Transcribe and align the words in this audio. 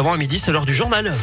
avant 0.00 0.14
à 0.14 0.16
midi, 0.16 0.38
c'est 0.38 0.50
l'heure 0.50 0.64
du 0.64 0.72
journal. 0.72 1.14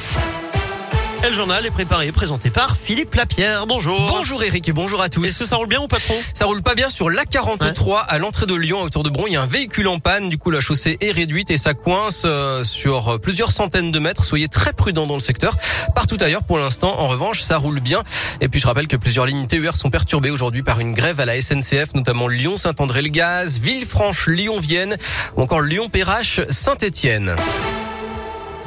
Et 1.24 1.30
le 1.30 1.34
journal 1.34 1.66
est 1.66 1.72
préparé 1.72 2.06
et 2.06 2.12
présenté 2.12 2.52
par 2.52 2.78
Philippe 2.78 3.16
Lapierre. 3.16 3.66
Bonjour. 3.66 4.08
Bonjour 4.08 4.44
Eric 4.44 4.70
et 4.70 4.72
bonjour 4.72 5.02
à 5.02 5.10
tous. 5.10 5.26
Est-ce 5.26 5.40
que 5.40 5.46
ça 5.48 5.56
roule 5.56 5.68
bien 5.68 5.82
ou 5.82 5.88
pas 5.88 5.98
trop 5.98 6.14
Ça 6.36 6.46
roule 6.46 6.62
pas 6.62 6.76
bien 6.76 6.88
sur 6.88 7.10
l'A43 7.10 8.06
à 8.08 8.20
l'entrée 8.20 8.46
de 8.46 8.54
Lyon, 8.54 8.84
autour 8.84 9.02
de 9.02 9.10
Bron. 9.10 9.26
Il 9.26 9.34
y 9.34 9.36
a 9.36 9.42
un 9.42 9.48
véhicule 9.48 9.88
en 9.88 9.98
panne. 9.98 10.30
Du 10.30 10.38
coup, 10.38 10.52
la 10.52 10.60
chaussée 10.60 10.96
est 11.02 11.12
réduite 11.12 11.50
et 11.50 11.58
ça 11.58 11.74
coince 11.74 12.22
euh, 12.26 12.64
sur 12.64 13.20
plusieurs 13.20 13.52
centaines 13.52 13.92
de 13.92 13.98
mètres. 13.98 14.24
Soyez 14.24 14.48
très 14.48 14.74
prudents 14.74 15.08
dans 15.08 15.16
le 15.16 15.22
secteur. 15.22 15.58
Partout 15.96 16.18
ailleurs, 16.20 16.44
pour 16.44 16.60
l'instant, 16.60 17.00
en 17.00 17.08
revanche, 17.08 17.42
ça 17.42 17.58
roule 17.58 17.80
bien. 17.80 18.04
Et 18.42 18.48
puis, 18.48 18.60
je 18.60 18.68
rappelle 18.68 18.88
que 18.88 18.98
plusieurs 18.98 19.26
lignes 19.26 19.48
TER 19.48 19.76
sont 19.76 19.90
perturbées 19.90 20.30
aujourd'hui 20.30 20.62
par 20.62 20.80
une 20.80 20.94
grève 20.94 21.20
à 21.20 21.26
la 21.26 21.42
SNCF, 21.42 21.96
notamment 21.96 22.28
Lyon-Saint-André-le-Gaz, 22.28 23.60
Villefranche-Lyon-Vienne 23.60 24.98
ou 25.36 25.42
encore 25.42 25.62
Lyon-Perrache-Saint-Étienne. 25.62 27.36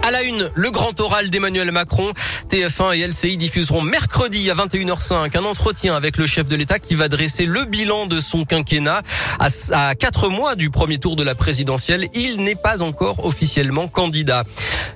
À 0.03 0.11
la 0.11 0.23
une, 0.23 0.51
le 0.55 0.71
grand 0.71 0.99
oral 1.01 1.29
d'Emmanuel 1.29 1.71
Macron. 1.73 2.11
TF1 2.49 2.97
et 2.97 3.07
LCI 3.07 3.37
diffuseront 3.37 3.83
mercredi 3.83 4.51
à 4.51 4.55
21h05 4.55 5.37
un 5.37 5.45
entretien 5.45 5.95
avec 5.95 6.17
le 6.17 6.27
chef 6.27 6.49
de 6.49 6.57
l'État 6.57 6.79
qui 6.79 6.95
va 6.95 7.09
dresser 7.09 7.45
le 7.45 7.65
bilan 7.67 8.07
de 8.07 8.19
son 8.19 8.45
quinquennat. 8.45 9.03
À, 9.39 9.95
quatre 9.95 10.31
mois 10.31 10.57
du 10.57 10.71
premier 10.71 10.99
tour 10.99 11.17
de 11.17 11.23
la 11.23 11.35
présidentielle, 11.35 12.09
il 12.15 12.39
n'est 12.39 12.57
pas 12.57 12.83
encore 12.83 13.27
officiellement 13.27 13.89
candidat. 13.89 14.45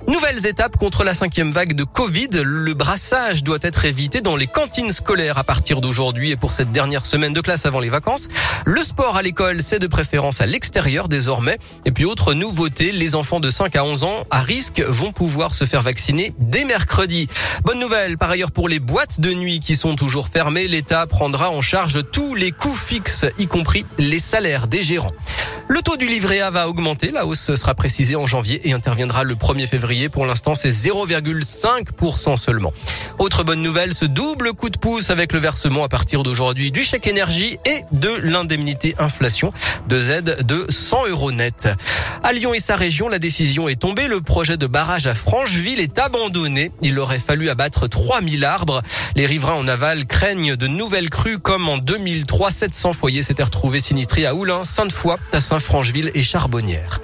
Nouvelles 0.07 0.45
étapes 0.45 0.77
contre 0.77 1.03
la 1.03 1.13
cinquième 1.13 1.51
vague 1.51 1.73
de 1.73 1.83
Covid. 1.83 2.29
Le 2.43 2.73
brassage 2.73 3.43
doit 3.43 3.57
être 3.61 3.85
évité 3.85 4.21
dans 4.21 4.35
les 4.35 4.47
cantines 4.47 4.91
scolaires 4.91 5.37
à 5.37 5.43
partir 5.43 5.81
d'aujourd'hui 5.81 6.31
et 6.31 6.35
pour 6.35 6.53
cette 6.53 6.71
dernière 6.71 7.05
semaine 7.05 7.33
de 7.33 7.41
classe 7.41 7.65
avant 7.65 7.79
les 7.79 7.89
vacances. 7.89 8.27
Le 8.65 8.81
sport 8.81 9.17
à 9.17 9.21
l'école, 9.21 9.61
c'est 9.61 9.79
de 9.79 9.87
préférence 9.87 10.41
à 10.41 10.45
l'extérieur 10.45 11.07
désormais. 11.07 11.57
Et 11.85 11.91
puis 11.91 12.05
autre 12.05 12.33
nouveauté, 12.33 12.91
les 12.91 13.15
enfants 13.15 13.39
de 13.39 13.49
5 13.49 13.75
à 13.75 13.83
11 13.83 14.03
ans 14.03 14.25
à 14.29 14.41
risque 14.41 14.83
vont 14.95 15.11
pouvoir 15.11 15.53
se 15.53 15.65
faire 15.65 15.81
vacciner 15.81 16.33
dès 16.39 16.65
mercredi. 16.65 17.27
Bonne 17.63 17.79
nouvelle 17.79 18.17
par 18.17 18.31
ailleurs 18.31 18.51
pour 18.51 18.69
les 18.69 18.79
boîtes 18.79 19.19
de 19.19 19.33
nuit 19.33 19.59
qui 19.59 19.75
sont 19.75 19.95
toujours 19.95 20.29
fermées. 20.29 20.67
L'État 20.67 21.05
prendra 21.05 21.49
en 21.49 21.61
charge 21.61 21.99
tous 22.11 22.33
les 22.33 22.51
coûts 22.51 22.75
fixes, 22.75 23.25
y 23.37 23.47
compris 23.47 23.85
les 23.97 24.19
salaires 24.19 24.67
des 24.67 24.81
gérants. 24.81 25.11
Le 25.67 25.81
taux 25.81 25.97
du 25.97 26.07
livret 26.07 26.41
A 26.41 26.51
va 26.51 26.69
augmenter. 26.69 27.09
La 27.09 27.25
hausse 27.25 27.55
sera 27.55 27.73
précisée 27.73 28.15
en 28.15 28.27
janvier 28.27 28.61
et 28.69 28.73
interviendra 28.73 29.23
le 29.23 29.33
1er 29.33 29.65
février. 29.65 30.09
Pour 30.09 30.27
l'instant, 30.27 30.53
c'est 30.53 30.69
0,5% 30.69 32.37
seulement. 32.37 32.71
Autre 33.17 33.43
bonne 33.43 33.63
nouvelle, 33.63 33.93
ce 33.93 34.05
double 34.05 34.53
coup 34.53 34.69
de 34.69 34.77
pouce 34.77 35.09
avec 35.09 35.33
le 35.33 35.39
versement 35.39 35.83
à 35.83 35.89
partir 35.89 36.21
d'aujourd'hui 36.21 36.71
du 36.71 36.83
chèque 36.83 37.07
énergie 37.07 37.57
et 37.65 37.81
de 37.91 38.11
l'indemnité 38.21 38.93
inflation 38.99 39.51
de 39.89 39.99
Z 39.99 40.43
de 40.43 40.65
100 40.69 41.07
euros 41.07 41.31
net. 41.31 41.67
À 42.27 42.33
Lyon 42.33 42.55
et 42.55 42.59
sa 42.59 42.75
région, 42.75 43.07
la 43.07 43.19
décision 43.19 43.69
est 43.69 43.79
tombée. 43.79 44.07
Le 44.07 44.19
projet 44.19 44.57
de 44.57 44.65
barrage 44.65 45.05
à 45.05 45.13
Francheville 45.13 45.79
est 45.79 45.99
abandonné. 45.99 46.71
Il 46.81 46.97
aurait 46.97 47.19
fallu 47.19 47.49
abattre 47.49 47.87
3000 47.87 48.43
arbres. 48.43 48.81
Les 49.15 49.27
riverains 49.27 49.53
en 49.53 49.67
aval 49.67 50.07
craignent 50.07 50.55
de 50.55 50.65
nouvelles 50.65 51.11
crues 51.11 51.37
comme 51.37 51.69
en 51.69 51.77
2003. 51.77 52.49
700 52.49 52.93
foyers 52.93 53.21
s'étaient 53.21 53.43
retrouvés 53.43 53.79
sinistrés 53.79 54.25
à 54.25 54.33
Oulin, 54.33 54.63
Sainte-Foy, 54.63 55.17
Tassin, 55.29 55.59
Francheville 55.59 56.09
et 56.15 56.23
Charbonnières. 56.23 56.99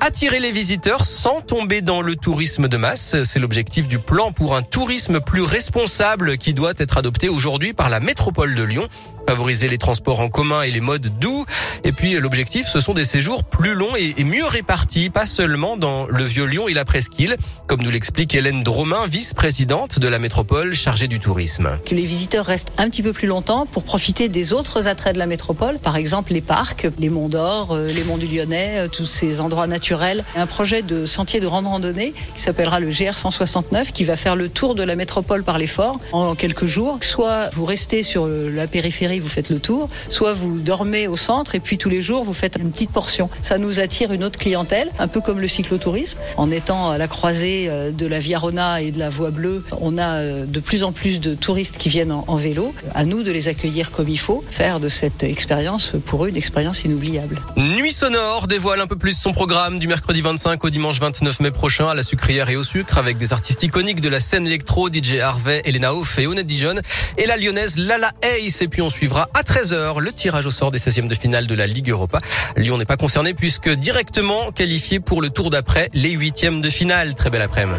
Attirer 0.00 0.38
les 0.38 0.52
visiteurs 0.52 1.04
sans 1.04 1.40
tomber 1.40 1.82
dans 1.82 2.02
le 2.02 2.14
tourisme 2.14 2.68
de 2.68 2.76
masse, 2.76 3.16
c'est 3.24 3.40
l'objectif 3.40 3.88
du 3.88 3.98
plan 3.98 4.32
pour 4.32 4.54
un 4.54 4.62
tourisme 4.62 5.20
plus 5.20 5.42
responsable 5.42 6.38
qui 6.38 6.54
doit 6.54 6.72
être 6.78 6.98
adopté 6.98 7.28
aujourd'hui 7.28 7.72
par 7.72 7.90
la 7.90 7.98
métropole 8.00 8.54
de 8.54 8.62
Lyon 8.62 8.88
favoriser 9.28 9.68
les 9.68 9.76
transports 9.76 10.20
en 10.20 10.30
commun 10.30 10.62
et 10.62 10.70
les 10.70 10.80
modes 10.80 11.18
doux. 11.18 11.44
Et 11.84 11.92
puis 11.92 12.14
l'objectif, 12.14 12.66
ce 12.66 12.80
sont 12.80 12.94
des 12.94 13.04
séjours 13.04 13.44
plus 13.44 13.74
longs 13.74 13.94
et 13.94 14.24
mieux 14.24 14.46
répartis, 14.46 15.10
pas 15.10 15.26
seulement 15.26 15.76
dans 15.76 16.06
le 16.06 16.24
Vieux 16.24 16.46
Lyon 16.46 16.66
et 16.66 16.72
la 16.72 16.86
Presqu'île, 16.86 17.36
comme 17.66 17.82
nous 17.82 17.90
l'explique 17.90 18.34
Hélène 18.34 18.62
Dromain, 18.62 19.06
vice-présidente 19.06 19.98
de 19.98 20.08
la 20.08 20.18
métropole 20.18 20.74
chargée 20.74 21.08
du 21.08 21.20
tourisme. 21.20 21.68
Que 21.84 21.94
les 21.94 22.06
visiteurs 22.06 22.46
restent 22.46 22.72
un 22.78 22.88
petit 22.88 23.02
peu 23.02 23.12
plus 23.12 23.28
longtemps 23.28 23.66
pour 23.66 23.82
profiter 23.82 24.30
des 24.30 24.54
autres 24.54 24.86
attraits 24.86 25.12
de 25.12 25.18
la 25.18 25.26
métropole, 25.26 25.78
par 25.78 25.96
exemple 25.96 26.32
les 26.32 26.40
parcs, 26.40 26.86
les 26.98 27.10
monts 27.10 27.28
d'or, 27.28 27.72
euh, 27.72 27.86
les 27.86 28.04
monts 28.04 28.16
du 28.16 28.26
Lyonnais, 28.26 28.76
euh, 28.78 28.88
tous 28.88 29.04
ces 29.04 29.40
endroits 29.40 29.66
naturels. 29.66 29.87
Un 30.36 30.46
projet 30.46 30.82
de 30.82 31.06
sentier 31.06 31.40
de 31.40 31.46
randonnée 31.46 32.12
qui 32.34 32.40
s'appellera 32.40 32.80
le 32.80 32.88
GR 32.90 33.14
169 33.14 33.92
qui 33.92 34.04
va 34.04 34.16
faire 34.16 34.36
le 34.36 34.48
tour 34.48 34.74
de 34.74 34.82
la 34.82 34.96
métropole 34.96 35.42
par 35.42 35.58
les 35.58 35.66
forts 35.66 35.98
en 36.12 36.34
quelques 36.34 36.66
jours. 36.66 36.98
Soit 37.00 37.50
vous 37.54 37.64
restez 37.64 38.02
sur 38.02 38.26
la 38.26 38.66
périphérie 38.66 39.18
vous 39.18 39.28
faites 39.28 39.50
le 39.50 39.58
tour, 39.58 39.88
soit 40.08 40.34
vous 40.34 40.58
dormez 40.60 41.08
au 41.08 41.16
centre 41.16 41.54
et 41.54 41.60
puis 41.60 41.78
tous 41.78 41.88
les 41.88 42.02
jours 42.02 42.24
vous 42.24 42.34
faites 42.34 42.56
une 42.58 42.70
petite 42.70 42.90
portion. 42.90 43.30
Ça 43.42 43.58
nous 43.58 43.80
attire 43.80 44.12
une 44.12 44.24
autre 44.24 44.38
clientèle, 44.38 44.90
un 44.98 45.08
peu 45.08 45.20
comme 45.20 45.40
le 45.40 45.48
cyclotourisme. 45.48 46.18
En 46.36 46.50
étant 46.50 46.90
à 46.90 46.98
la 46.98 47.08
croisée 47.08 47.68
euh, 47.68 47.90
de 47.90 48.06
la 48.06 48.18
Via 48.18 48.38
Rona 48.38 48.80
et 48.80 48.90
de 48.90 48.98
la 48.98 49.10
Voie 49.10 49.30
Bleue, 49.30 49.64
on 49.80 49.98
a 49.98 50.16
euh, 50.16 50.44
de 50.46 50.60
plus 50.60 50.82
en 50.82 50.92
plus 50.92 51.20
de 51.20 51.34
touristes 51.34 51.78
qui 51.78 51.88
viennent 51.88 52.12
en, 52.12 52.36
vélo. 52.36 52.74
À 52.94 53.04
nous 53.04 53.22
de 53.22 53.30
les 53.32 53.48
accueillir 53.48 53.90
comme 53.90 54.08
il 54.08 54.18
faut, 54.18 54.44
faire 54.50 54.80
de 54.80 54.88
cette 54.88 55.22
expérience 55.22 55.94
pour 56.06 56.24
eux 56.24 56.28
une 56.28 56.36
expérience 56.36 56.84
inoubliable. 56.84 57.40
Nuit 57.56 57.92
sonore 57.92 58.46
dévoile 58.46 58.80
un 58.80 58.86
peu 58.86 58.96
plus 58.96 59.16
son 59.16 59.32
programme 59.32 59.77
du 59.78 59.88
mercredi 59.88 60.20
25 60.20 60.62
au 60.64 60.70
dimanche 60.70 61.00
29 61.00 61.40
mai 61.40 61.50
prochain 61.50 61.88
à 61.88 61.94
la 61.94 62.02
sucrière 62.02 62.48
et 62.48 62.56
au 62.56 62.62
sucre 62.62 62.98
avec 62.98 63.18
des 63.18 63.32
artistes 63.32 63.62
iconiques 63.62 64.00
de 64.00 64.08
la 64.08 64.20
scène 64.20 64.46
électro, 64.46 64.88
DJ 64.88 65.18
Harvey, 65.20 65.62
Elena 65.64 65.94
Hoff 65.94 66.18
et 66.18 66.26
Honnête 66.26 66.46
Dijon 66.46 66.74
et 67.16 67.26
la 67.26 67.36
lyonnaise 67.36 67.78
Lala 67.78 68.10
Ace 68.22 68.62
et 68.62 68.68
puis 68.68 68.82
on 68.82 68.90
suit 68.90 69.08
à 69.34 69.42
13h 69.42 70.00
le 70.00 70.12
tirage 70.12 70.46
au 70.46 70.50
sort 70.50 70.70
des 70.70 70.78
16e 70.78 71.06
de 71.06 71.14
finale 71.14 71.46
de 71.46 71.54
la 71.54 71.66
Ligue 71.66 71.90
Europa. 71.90 72.20
Lyon 72.56 72.78
n'est 72.78 72.84
pas 72.84 72.96
concerné 72.96 73.34
puisque 73.34 73.70
directement 73.70 74.50
qualifié 74.52 75.00
pour 75.00 75.22
le 75.22 75.30
tour 75.30 75.50
d'après 75.50 75.90
les 75.94 76.10
huitièmes 76.10 76.60
de 76.60 76.70
finale. 76.70 77.14
Très 77.14 77.30
belle 77.30 77.42
après-midi. 77.42 77.78